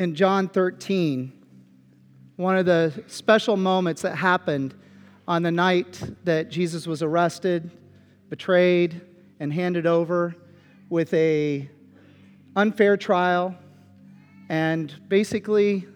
[0.00, 1.30] in John 13,
[2.36, 4.74] one of the special moments that happened
[5.28, 7.70] on the night that Jesus was arrested,
[8.30, 9.02] betrayed,
[9.40, 10.34] and handed over
[10.88, 11.68] with a
[12.56, 13.54] unfair trial
[14.48, 15.86] and basically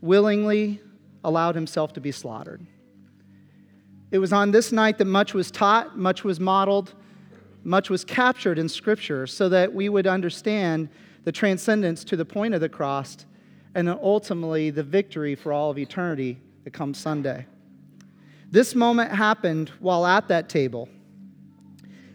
[0.00, 0.80] willingly
[1.22, 2.66] allowed himself to be slaughtered.
[4.10, 6.94] It was on this night that much was taught, much was modeled,
[7.62, 10.88] much was captured in Scripture so that we would understand
[11.24, 13.24] the transcendence to the point of the cross
[13.74, 17.46] and then ultimately the victory for all of eternity that comes Sunday.
[18.50, 20.88] This moment happened while at that table.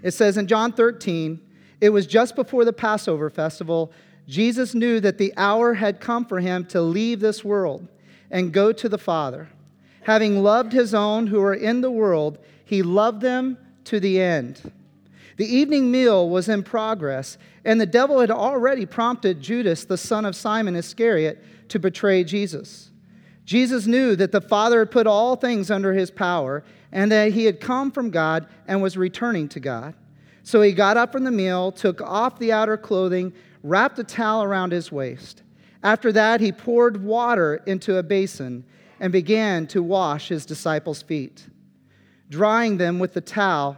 [0.03, 1.41] It says in John 13,
[1.81, 3.91] it was just before the Passover festival.
[4.27, 7.87] Jesus knew that the hour had come for him to leave this world
[8.29, 9.49] and go to the Father.
[10.03, 14.71] Having loved his own who were in the world, he loved them to the end.
[15.37, 20.25] The evening meal was in progress, and the devil had already prompted Judas, the son
[20.25, 22.89] of Simon Iscariot, to betray Jesus.
[23.45, 27.45] Jesus knew that the Father had put all things under his power, and that he
[27.45, 29.93] had come from God and was returning to God.
[30.41, 34.43] So he got up from the meal, took off the outer clothing, wrapped a towel
[34.43, 35.43] around his waist.
[35.83, 38.63] After that, he poured water into a basin
[38.99, 41.47] and began to wash his disciples' feet,
[42.29, 43.77] drying them with the towel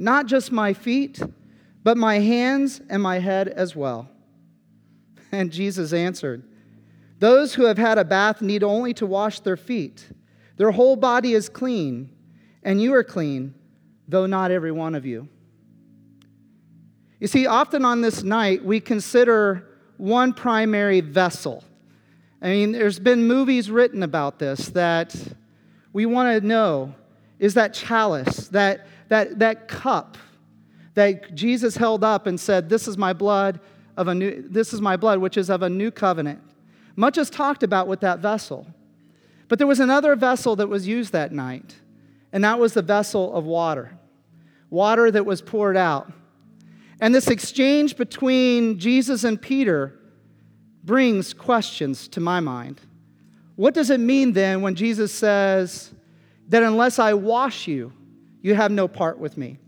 [0.00, 1.22] Not just my feet,
[1.84, 4.08] but my hands and my head as well.
[5.30, 6.42] And Jesus answered,
[7.20, 10.08] Those who have had a bath need only to wash their feet.
[10.56, 12.10] Their whole body is clean,
[12.64, 13.54] and you are clean,
[14.08, 15.28] though not every one of you.
[17.20, 19.68] You see, often on this night, we consider
[19.98, 21.62] one primary vessel
[22.42, 25.14] I mean, there's been movies written about this that
[25.92, 26.94] we want to know
[27.38, 30.16] is that chalice, that, that, that cup
[30.94, 33.60] that Jesus held up and said, This is my blood
[33.96, 36.40] of a new, this is my blood, which is of a new covenant.
[36.96, 38.66] Much is talked about with that vessel.
[39.48, 41.74] But there was another vessel that was used that night,
[42.32, 43.98] and that was the vessel of water.
[44.70, 46.12] Water that was poured out.
[47.00, 49.98] And this exchange between Jesus and Peter
[50.84, 52.80] brings questions to my mind.
[53.56, 55.92] What does it mean then when Jesus says
[56.48, 57.92] that unless I wash you,
[58.42, 59.58] you have no part with me?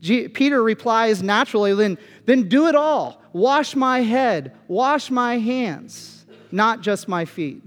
[0.00, 3.22] G- Peter replies naturally, then, then do it all.
[3.32, 7.62] Wash my head, wash my hands, not just my feet.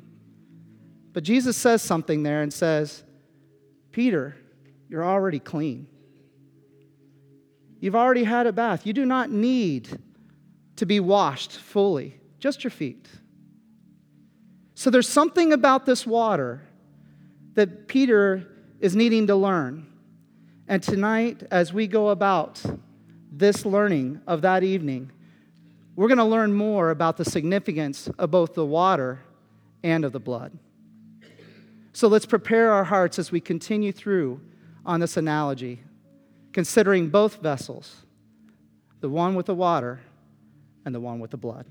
[1.13, 3.03] But Jesus says something there and says,
[3.91, 4.35] Peter,
[4.89, 5.87] you're already clean.
[7.79, 8.87] You've already had a bath.
[8.87, 9.89] You do not need
[10.77, 13.07] to be washed fully, just your feet.
[14.73, 16.63] So there's something about this water
[17.53, 18.47] that Peter
[18.83, 19.87] is needing to learn.
[20.67, 22.61] And tonight, as we go about
[23.31, 25.09] this learning of that evening,
[25.95, 29.21] we're going to learn more about the significance of both the water
[29.83, 30.51] and of the blood.
[31.93, 34.41] So let's prepare our hearts as we continue through
[34.85, 35.81] on this analogy,
[36.51, 38.03] considering both vessels
[38.99, 40.01] the one with the water
[40.83, 41.65] and the one with the blood.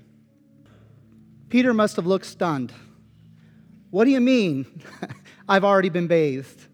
[1.49, 2.73] Peter must have looked stunned.
[3.91, 4.81] What do you mean?
[5.47, 6.69] I've already been bathed.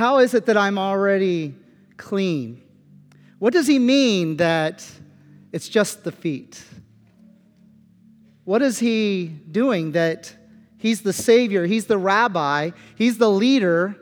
[0.00, 1.54] How is it that I'm already
[1.98, 2.62] clean?
[3.38, 4.82] What does he mean that
[5.52, 6.64] it's just the feet?
[8.44, 10.34] What is he doing that
[10.78, 13.94] he's the Savior, he's the rabbi, he's the leader,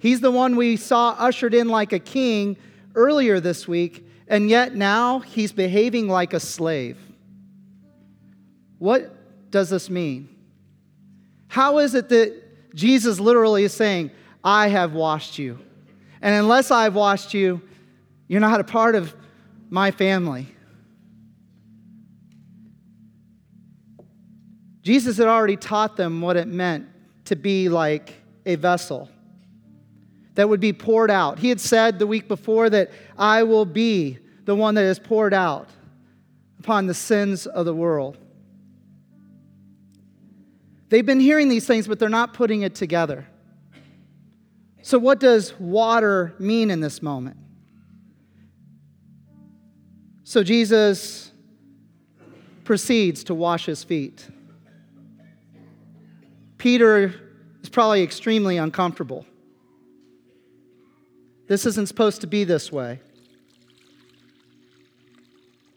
[0.00, 2.56] he's the one we saw ushered in like a king
[2.96, 6.98] earlier this week, and yet now he's behaving like a slave?
[8.80, 10.30] What does this mean?
[11.46, 14.10] How is it that Jesus literally is saying,
[14.42, 15.58] I have washed you?
[16.20, 17.60] And unless I've washed you,
[18.26, 19.14] you're not a part of
[19.70, 20.46] my family.
[24.82, 26.86] Jesus had already taught them what it meant
[27.26, 28.14] to be like
[28.46, 29.10] a vessel
[30.34, 31.38] that would be poured out.
[31.38, 35.34] He had said the week before that I will be the one that is poured
[35.34, 35.68] out
[36.58, 38.16] upon the sins of the world.
[40.88, 43.26] They've been hearing these things, but they're not putting it together.
[44.82, 47.36] So, what does water mean in this moment?
[50.24, 51.30] So, Jesus
[52.64, 54.26] proceeds to wash his feet.
[56.58, 57.14] Peter
[57.62, 59.24] is probably extremely uncomfortable.
[61.46, 63.00] This isn't supposed to be this way.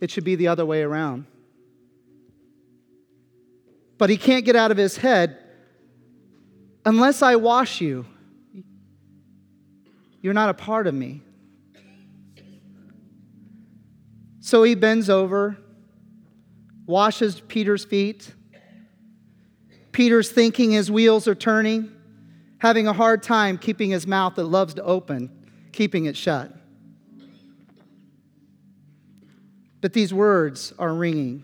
[0.02, 1.26] It should be the other way around.
[3.98, 5.38] But he can't get out of his head
[6.84, 8.06] unless I wash you,
[10.22, 11.22] you're not a part of me.
[14.40, 15.58] So he bends over,
[16.86, 18.34] washes Peter's feet.
[19.92, 21.92] Peter's thinking his wheels are turning,
[22.60, 25.30] having a hard time keeping his mouth that loves to open,
[25.72, 26.52] keeping it shut.
[29.80, 31.44] But these words are ringing.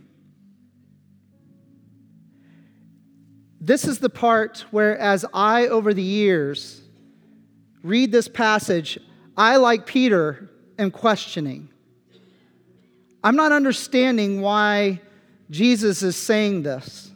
[3.60, 6.82] This is the part where, as I, over the years,
[7.88, 9.00] read this passage,
[9.36, 11.70] I, like Peter, am questioning.
[13.24, 15.02] I'm not understanding why
[15.50, 17.12] Jesus is saying this.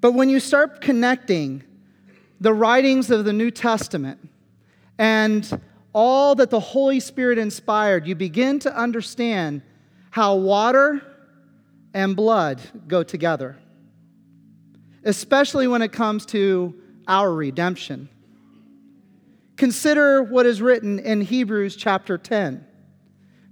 [0.00, 1.62] But when you start connecting
[2.40, 4.28] the writings of the New Testament
[4.98, 5.60] and
[5.94, 9.62] all that the Holy Spirit inspired, you begin to understand
[10.10, 11.00] how water
[11.94, 13.56] and blood go together,
[15.04, 16.74] especially when it comes to
[17.08, 18.08] our redemption.
[19.56, 22.66] Consider what is written in Hebrews chapter 10,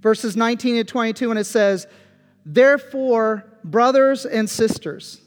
[0.01, 1.87] verses 19 to 22, when it says,
[2.45, 5.21] Therefore, brothers and sisters,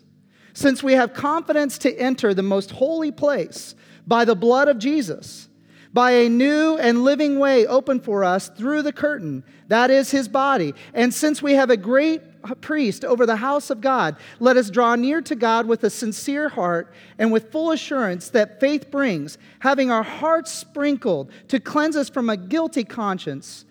[0.53, 3.75] since we have confidence to enter the most holy place
[4.07, 5.49] by the blood of Jesus,
[5.93, 10.29] by a new and living way open for us through the curtain, that is his
[10.29, 10.75] body.
[10.93, 12.23] And since we have a great
[12.55, 16.49] priest over the house of God, let us draw near to God with a sincere
[16.49, 22.09] heart and with full assurance that faith brings, having our hearts sprinkled to cleanse us
[22.09, 23.65] from a guilty conscience,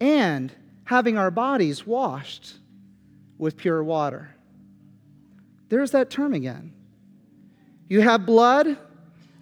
[0.00, 0.52] and
[0.84, 2.54] having our bodies washed
[3.38, 4.34] with pure water.
[5.68, 6.72] There's that term again.
[7.88, 8.76] You have blood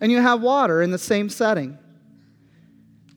[0.00, 1.78] and you have water in the same setting.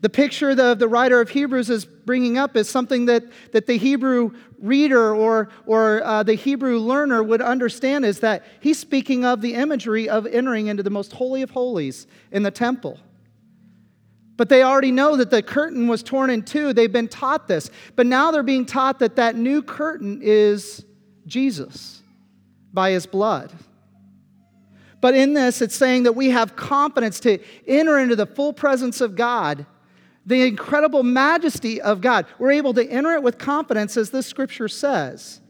[0.01, 3.77] The picture that the writer of Hebrews is bringing up is something that, that the
[3.77, 9.42] Hebrew reader or, or uh, the Hebrew learner would understand is that he's speaking of
[9.42, 13.00] the imagery of entering into the most holy of holies in the temple.
[14.38, 16.74] But they already know that the curtain was torn in two.
[16.74, 17.71] They've been taught this.
[17.95, 20.86] But now they're being taught that that new curtain is
[21.25, 22.03] Jesus
[22.74, 23.53] by his blood.
[25.00, 29.01] But in this, it's saying that we have confidence to enter into the full presence
[29.01, 29.65] of God
[30.25, 32.25] the incredible majesty of God.
[32.39, 35.42] We're able to enter it with confidence, as this scripture says.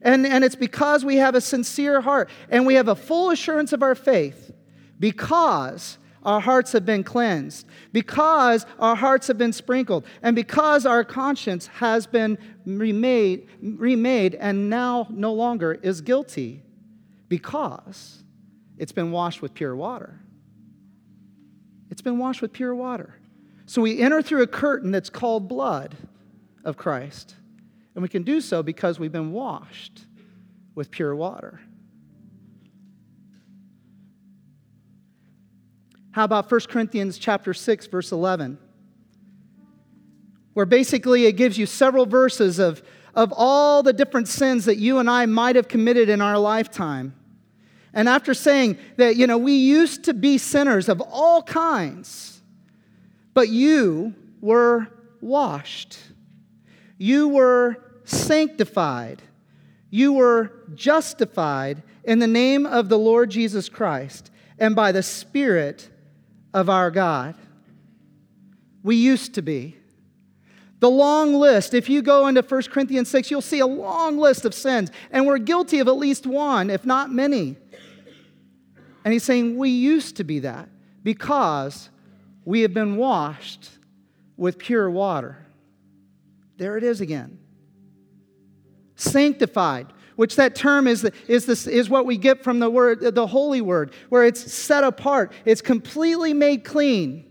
[0.00, 3.72] And, and it's because we have a sincere heart and we have a full assurance
[3.72, 4.52] of our faith
[4.98, 11.02] because our hearts have been cleansed, because our hearts have been sprinkled, and because our
[11.02, 16.62] conscience has been remade, remade and now no longer is guilty
[17.28, 18.22] because
[18.78, 20.20] it's been washed with pure water.
[21.90, 23.18] It's been washed with pure water.
[23.72, 25.96] So we enter through a curtain that's called blood
[26.62, 27.34] of Christ.
[27.94, 30.04] And we can do so because we've been washed
[30.74, 31.58] with pure water.
[36.10, 38.58] How about 1 Corinthians chapter 6 verse 11?
[40.52, 42.82] Where basically it gives you several verses of,
[43.14, 47.14] of all the different sins that you and I might have committed in our lifetime.
[47.94, 52.41] And after saying that, you know, we used to be sinners of all kinds,
[53.34, 54.88] but you were
[55.20, 55.98] washed.
[56.98, 59.22] You were sanctified.
[59.90, 65.88] You were justified in the name of the Lord Jesus Christ and by the Spirit
[66.54, 67.34] of our God.
[68.82, 69.76] We used to be.
[70.80, 74.44] The long list, if you go into 1 Corinthians 6, you'll see a long list
[74.44, 77.56] of sins, and we're guilty of at least one, if not many.
[79.04, 80.68] And he's saying we used to be that
[81.04, 81.88] because
[82.44, 83.70] we have been washed
[84.36, 85.46] with pure water.
[86.56, 87.38] There it is again.
[88.96, 93.26] Sanctified, which that term is, is, this, is what we get from the word, the
[93.26, 97.30] holy word, where it's set apart, it's completely made clean,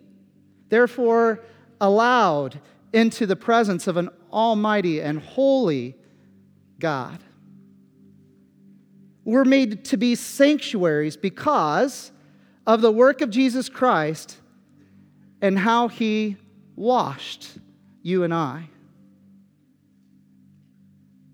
[0.69, 1.43] therefore
[1.79, 2.59] allowed
[2.93, 5.95] into the presence of an almighty and holy
[6.79, 7.19] God.
[9.23, 12.11] We're made to be sanctuaries because
[12.65, 14.37] of the work of Jesus Christ
[15.41, 16.37] and how he
[16.75, 17.49] washed
[18.01, 18.69] you and I.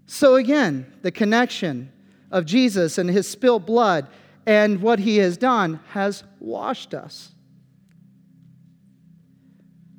[0.06, 1.92] So, again, the connection
[2.32, 4.08] of Jesus and his spilled blood
[4.46, 7.32] and what he has done has washed us.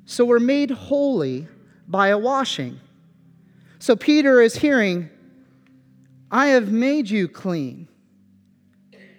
[0.05, 1.47] So, we're made holy
[1.87, 2.79] by a washing.
[3.77, 5.09] So, Peter is hearing,
[6.31, 7.88] I have made you clean.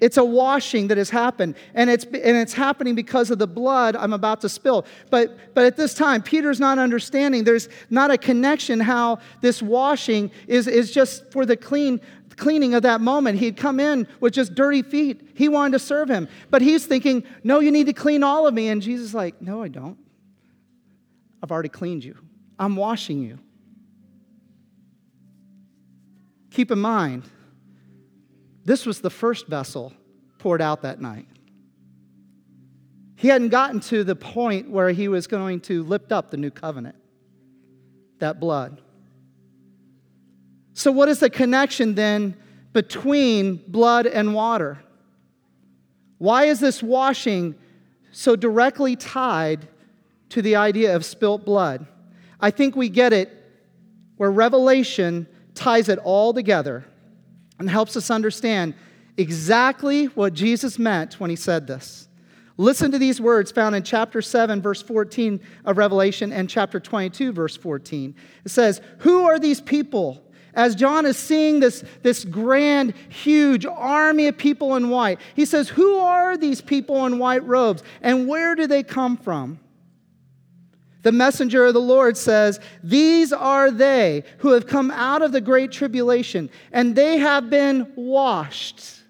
[0.00, 3.97] It's a washing that has happened, and it's, and it's happening because of the blood
[3.97, 4.87] I'm about to spill.
[5.11, 7.45] But, but at this time, Peter's not understanding.
[7.45, 12.00] There's not a connection how this washing is, is just for the clean
[12.37, 13.38] cleaning of that moment.
[13.38, 15.33] He'd come in with just dirty feet.
[15.35, 16.26] He wanted to serve him.
[16.49, 18.69] But he's thinking, no, you need to clean all of me.
[18.69, 19.99] And Jesus is like, no, I don't.
[21.42, 22.16] I've already cleaned you.
[22.59, 23.38] I'm washing you.
[26.50, 27.25] Keep in mind,
[28.64, 29.93] this was the first vessel
[30.38, 31.26] poured out that night.
[33.17, 36.50] He hadn't gotten to the point where he was going to lift up the new
[36.50, 36.97] covenant,
[38.19, 38.81] that blood.
[40.73, 42.35] So, what is the connection then
[42.73, 44.83] between blood and water?
[46.17, 47.55] Why is this washing
[48.11, 49.69] so directly tied
[50.31, 51.87] to the idea of spilt blood?
[52.40, 53.31] I think we get it
[54.17, 56.87] where Revelation ties it all together
[57.61, 58.75] and helps us understand
[59.17, 62.09] exactly what Jesus meant when he said this.
[62.57, 67.33] Listen to these words found in chapter 7, verse 14 of Revelation, and chapter 22,
[67.33, 68.14] verse 14.
[68.45, 70.23] It says, Who are these people?
[70.55, 75.69] As John is seeing this, this grand, huge army of people in white, he says,
[75.69, 79.61] Who are these people in white robes and where do they come from?
[81.02, 85.40] The messenger of the Lord says, These are they who have come out of the
[85.40, 89.00] great tribulation, and they have been washed.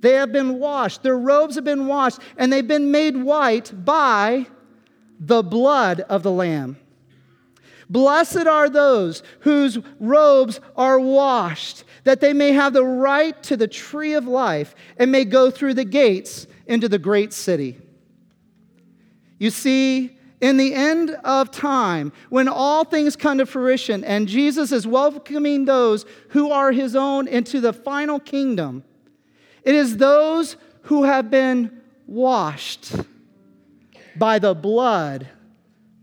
[0.00, 1.04] They have been washed.
[1.04, 4.46] Their robes have been washed, and they've been made white by
[5.20, 6.76] the blood of the Lamb.
[7.88, 13.68] Blessed are those whose robes are washed, that they may have the right to the
[13.68, 17.78] tree of life and may go through the gates into the great city.
[19.38, 24.72] You see, in the end of time, when all things come to fruition and Jesus
[24.72, 28.82] is welcoming those who are his own into the final kingdom,
[29.62, 32.92] it is those who have been washed
[34.16, 35.28] by the blood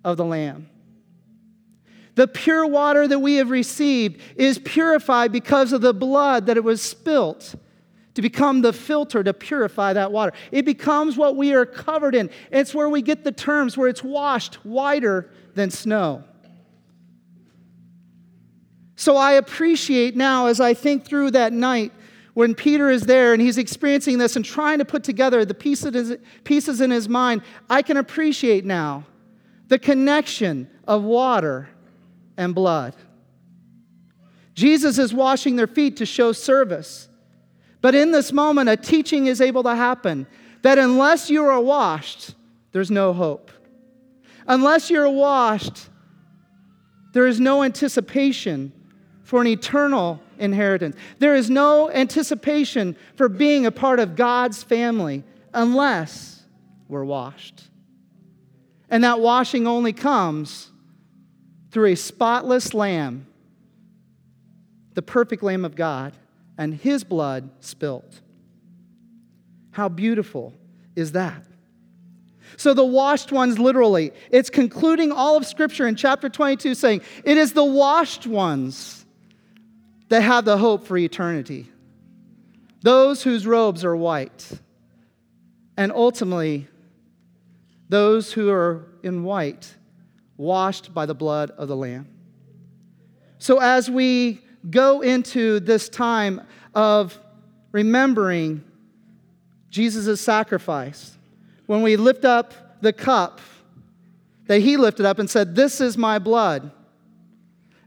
[0.05, 0.69] of the Lamb.
[2.15, 6.63] The pure water that we have received is purified because of the blood that it
[6.63, 7.55] was spilt
[8.19, 10.33] to become the filter to purify that water.
[10.51, 12.29] It becomes what we are covered in.
[12.51, 16.25] It's where we get the terms where it's washed whiter than snow.
[18.97, 21.93] So I appreciate now as I think through that night
[22.33, 26.81] when Peter is there and he's experiencing this and trying to put together the pieces
[26.81, 29.05] in his mind, I can appreciate now
[29.69, 31.69] the connection of water
[32.35, 32.95] and blood.
[34.55, 37.05] Jesus is washing their feet to show service.
[37.81, 40.27] But in this moment, a teaching is able to happen
[40.61, 42.35] that unless you are washed,
[42.71, 43.51] there's no hope.
[44.47, 45.89] Unless you're washed,
[47.13, 48.73] there is no anticipation
[49.23, 50.95] for an eternal inheritance.
[51.19, 56.43] There is no anticipation for being a part of God's family unless
[56.87, 57.63] we're washed.
[58.89, 60.71] And that washing only comes
[61.71, 63.27] through a spotless lamb,
[64.95, 66.13] the perfect lamb of God
[66.59, 68.19] and his blood spilt.
[69.71, 70.53] How beautiful
[70.93, 71.41] is that?
[72.57, 77.37] So, the washed ones, literally, it's concluding all of Scripture in chapter 22 saying, It
[77.37, 79.05] is the washed ones
[80.09, 81.67] that have the hope for eternity,
[82.81, 84.51] those whose robes are white,
[85.77, 86.67] and ultimately,
[87.87, 89.73] those who are in white,
[90.35, 92.09] washed by the blood of the Lamb.
[93.37, 96.41] So, as we go into this time
[96.73, 97.19] of
[97.71, 98.63] remembering
[99.69, 101.17] Jesus' sacrifice,
[101.67, 103.41] when we lift up the cup
[104.47, 106.71] that he lifted up and said, This is my blood.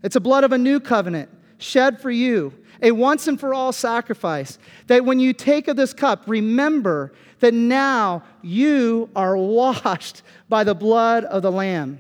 [0.03, 3.73] It's a blood of a new covenant shed for you, a once and for all
[3.73, 4.59] sacrifice.
[4.87, 10.75] That when you take of this cup, remember that now you are washed by the
[10.75, 11.99] blood of the Lamb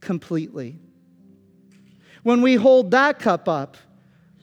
[0.00, 0.78] completely.
[2.22, 3.76] When we hold that cup up,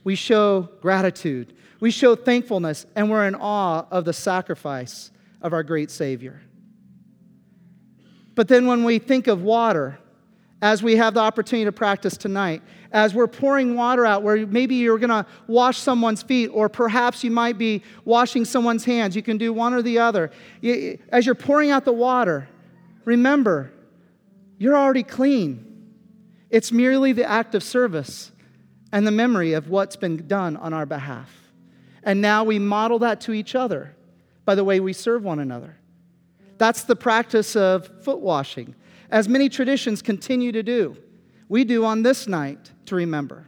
[0.03, 5.63] we show gratitude, we show thankfulness, and we're in awe of the sacrifice of our
[5.63, 6.41] great Savior.
[8.35, 9.99] But then when we think of water,
[10.61, 14.75] as we have the opportunity to practice tonight, as we're pouring water out, where maybe
[14.75, 19.37] you're gonna wash someone's feet, or perhaps you might be washing someone's hands, you can
[19.37, 20.31] do one or the other.
[21.09, 22.47] As you're pouring out the water,
[23.03, 23.71] remember,
[24.57, 25.65] you're already clean.
[26.49, 28.31] It's merely the act of service
[28.93, 31.51] and the memory of what's been done on our behalf.
[32.03, 33.95] And now we model that to each other
[34.45, 35.75] by the way we serve one another.
[36.59, 38.75] That's the practice of foot washing,
[39.09, 40.95] as many traditions continue to do.
[41.49, 43.47] We do on this night to remember.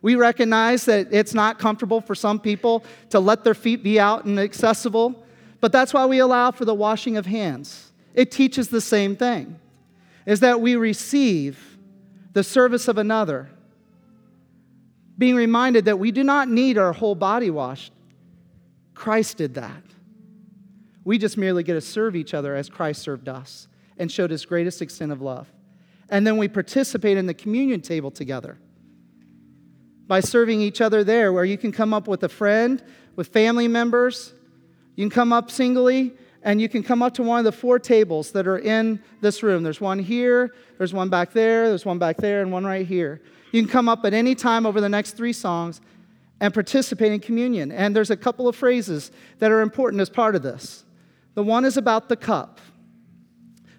[0.00, 4.26] We recognize that it's not comfortable for some people to let their feet be out
[4.26, 5.24] and accessible,
[5.60, 7.90] but that's why we allow for the washing of hands.
[8.14, 9.58] It teaches the same thing
[10.24, 11.78] is that we receive
[12.32, 13.50] the service of another,
[15.16, 17.92] being reminded that we do not need our whole body washed.
[18.94, 19.82] Christ did that.
[21.04, 23.68] We just merely get to serve each other as Christ served us
[23.98, 25.52] and showed his greatest extent of love.
[26.08, 28.58] And then we participate in the communion table together
[30.06, 32.82] by serving each other there, where you can come up with a friend,
[33.16, 34.34] with family members.
[34.96, 37.78] You can come up singly, and you can come up to one of the four
[37.78, 39.62] tables that are in this room.
[39.62, 43.22] There's one here, there's one back there, there's one back there, and one right here.
[43.54, 45.80] You can come up at any time over the next three songs
[46.40, 47.70] and participate in communion.
[47.70, 50.84] And there's a couple of phrases that are important as part of this.
[51.34, 52.60] The one is about the cup.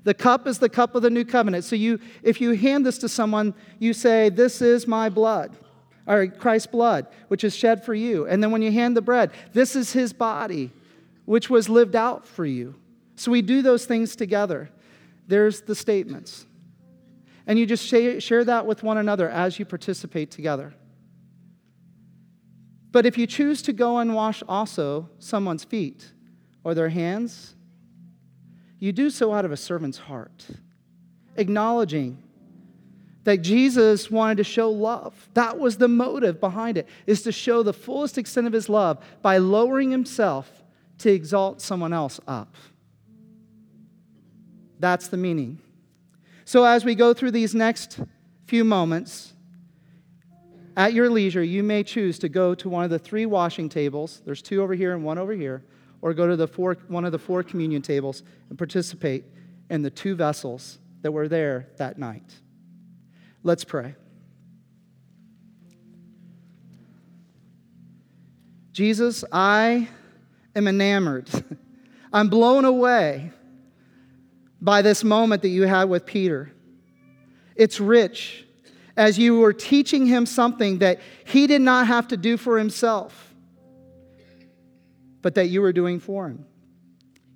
[0.06, 1.66] The cup is the cup of the new covenant.
[1.66, 5.58] So you if you hand this to someone, you say, "This is my blood."
[6.08, 8.26] Or Christ's blood, which is shed for you.
[8.28, 10.72] And then when you hand the bread, this is his body,
[11.26, 12.76] which was lived out for you.
[13.18, 14.70] So we do those things together.
[15.28, 16.46] There's the statements.
[17.48, 20.74] And you just share that with one another as you participate together.
[22.92, 26.12] But if you choose to go and wash also someone's feet
[26.64, 27.56] or their hands,
[28.80, 30.46] you do so out of a servant's heart,
[31.36, 32.24] acknowledging
[33.26, 35.30] that Jesus wanted to show love.
[35.34, 39.04] That was the motive behind it, is to show the fullest extent of his love
[39.22, 40.64] by lowering himself
[41.00, 42.56] to exalt someone else up.
[44.80, 45.60] That's the meaning.
[46.46, 48.00] So, as we go through these next
[48.46, 49.34] few moments,
[50.78, 54.22] at your leisure, you may choose to go to one of the three washing tables.
[54.26, 55.64] There's two over here and one over here,
[56.02, 59.24] or go to the four, one of the four communion tables and participate
[59.72, 62.36] in the two vessels that were there that night.
[63.42, 63.96] Let's pray.
[68.72, 69.88] Jesus, I
[70.56, 71.30] am enamored.
[72.14, 73.32] I'm blown away
[74.62, 76.52] by this moment that you had with Peter.
[77.56, 78.46] It's rich
[78.98, 83.34] as you were teaching him something that he did not have to do for himself,
[85.22, 86.46] but that you were doing for him.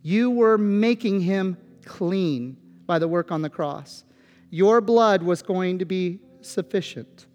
[0.01, 4.03] You were making him clean by the work on the cross.
[4.49, 7.25] Your blood was going to be sufficient.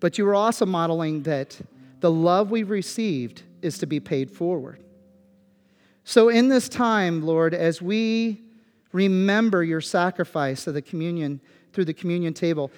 [0.00, 1.60] But you were also modeling that
[2.00, 4.82] the love we've received is to be paid forward.
[6.08, 8.40] So, in this time, Lord, as we
[8.92, 11.38] remember your sacrifice of the communion
[11.74, 12.70] through the communion table,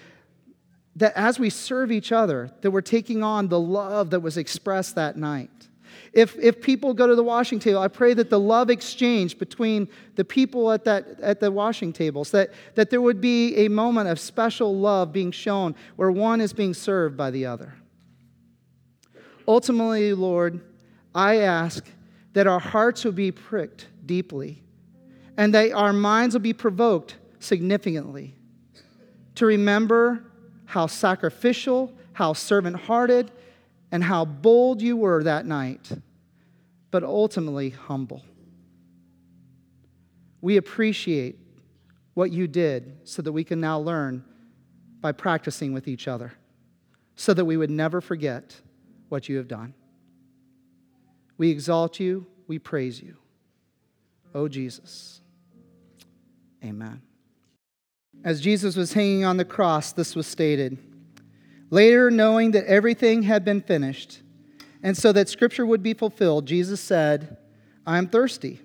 [0.97, 4.97] that as we serve each other, that we're taking on the love that was expressed
[4.97, 5.69] that night.
[6.13, 9.87] If, if people go to the washing table, I pray that the love exchange between
[10.17, 14.09] the people at, that, at the washing tables, that, that there would be a moment
[14.09, 17.75] of special love being shown where one is being served by the other.
[19.47, 20.61] Ultimately, Lord,
[21.15, 21.87] I ask
[22.33, 24.63] that our hearts will be pricked deeply
[25.37, 28.35] and that our minds will be provoked significantly
[29.35, 30.25] to remember
[30.67, 33.31] how sacrificial, how servant hearted,
[33.91, 35.91] and how bold you were that night,
[36.91, 38.23] but ultimately humble.
[40.41, 41.39] We appreciate
[42.15, 44.25] what you did so that we can now learn
[45.01, 46.33] by practicing with each other,
[47.17, 48.61] so that we would never forget
[49.09, 49.75] what you have done.
[51.41, 53.17] We exalt you, we praise you.
[54.35, 55.23] Oh, Jesus.
[56.63, 57.01] Amen.
[58.23, 60.77] As Jesus was hanging on the cross, this was stated.
[61.71, 64.21] Later, knowing that everything had been finished,
[64.83, 67.39] and so that scripture would be fulfilled, Jesus said,
[67.87, 68.61] I am thirsty.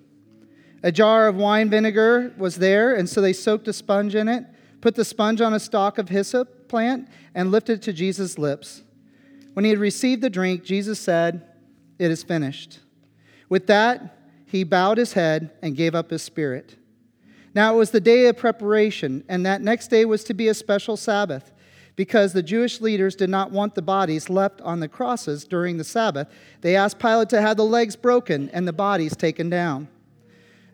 [0.84, 4.44] A jar of wine vinegar was there, and so they soaked a sponge in it,
[4.82, 8.84] put the sponge on a stalk of hyssop plant, and lifted it to Jesus' lips.
[9.54, 11.48] When he had received the drink, Jesus said,
[12.00, 12.80] it is finished.
[13.50, 16.76] With that, he bowed his head and gave up his spirit.
[17.54, 20.54] Now it was the day of preparation, and that next day was to be a
[20.54, 21.52] special Sabbath,
[21.96, 25.84] because the Jewish leaders did not want the bodies left on the crosses during the
[25.84, 26.28] Sabbath.
[26.62, 29.88] They asked Pilate to have the legs broken and the bodies taken down.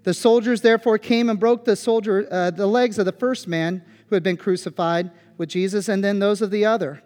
[0.04, 3.84] The soldiers therefore came and broke the, soldier, uh, the legs of the first man
[4.08, 7.04] who had been crucified with Jesus, and then those of the other.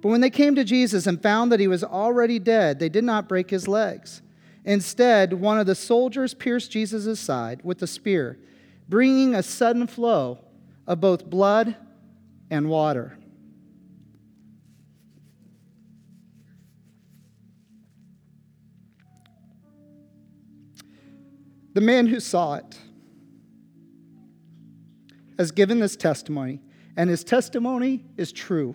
[0.00, 3.04] But when they came to Jesus and found that he was already dead, they did
[3.04, 4.22] not break his legs.
[4.64, 8.38] Instead, one of the soldiers pierced Jesus' side with a spear,
[8.88, 10.38] bringing a sudden flow
[10.86, 11.76] of both blood
[12.50, 13.18] and water.
[21.74, 22.78] The man who saw it
[25.38, 26.60] has given this testimony,
[26.96, 28.74] and his testimony is true.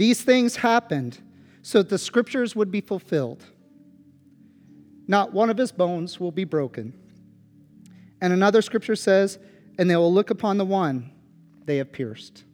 [0.00, 1.18] These things happened
[1.60, 3.44] so that the scriptures would be fulfilled.
[5.06, 6.94] Not one of his bones will be broken.
[8.18, 9.38] And another scripture says,
[9.76, 11.10] And they will look upon the one
[11.66, 12.44] they have pierced.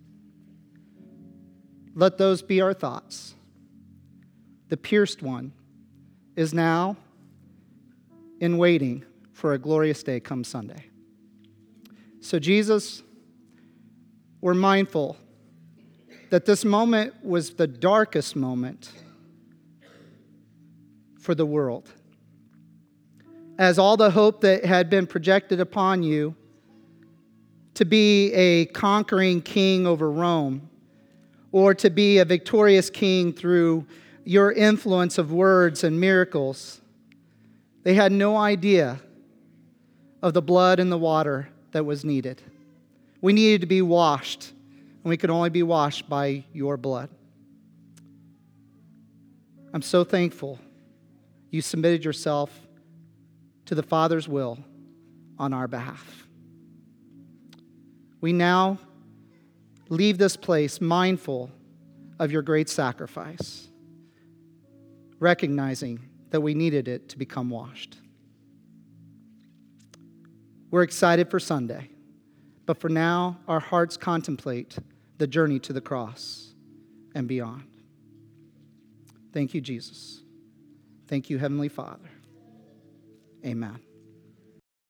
[1.95, 3.37] Let those be our thoughts.
[4.69, 5.53] The pierced one
[6.35, 6.97] is now
[8.41, 10.87] in waiting for a glorious day come Sunday.
[12.19, 13.05] So, Jesus,
[14.41, 15.17] we're mindful
[16.31, 18.91] that this moment was the darkest moment
[21.21, 21.91] for the world.
[23.59, 26.35] As all the hope that had been projected upon you
[27.75, 30.69] to be a conquering king over Rome,
[31.53, 33.87] or to be a victorious king through
[34.25, 36.81] your influence of words and miracles,
[37.83, 39.01] they had no idea
[40.23, 42.43] of the blood and the water that was needed.
[43.21, 44.53] We needed to be washed,
[45.07, 47.09] and we could only be washed by your blood.
[49.73, 50.59] I'm so thankful
[51.49, 52.51] you submitted yourself
[53.67, 54.59] to the Father's will
[55.39, 56.27] on our behalf.
[58.21, 58.81] We now
[59.89, 61.53] leave this place mindful
[62.19, 63.69] of your great sacrifice,
[65.21, 67.95] recognizing that we needed it to become washed.
[70.73, 71.91] We're excited for Sunday,
[72.67, 74.77] but for now, our hearts contemplate
[75.19, 76.55] the journey to the cross
[77.15, 77.65] and beyond.
[79.33, 80.23] Thank you, Jesus.
[81.09, 82.11] Thank you, Heavenly Father.
[83.45, 83.86] Amen.